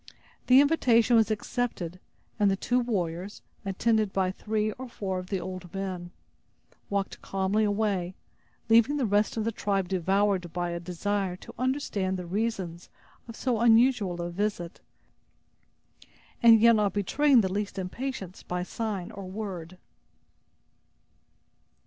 [0.47, 1.99] The invitation was accepted;
[2.39, 6.09] and the two warriors, attended by three or four of the old men,
[6.89, 8.15] walked calmly away,
[8.67, 12.89] leaving the rest of the tribe devoured by a desire to understand the reasons
[13.27, 14.81] of so unusual a visit,
[16.41, 19.77] and yet not betraying the least impatience by sign or word.